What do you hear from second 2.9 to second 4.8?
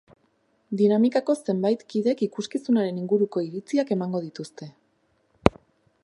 inguruko iritziak emango dituzte.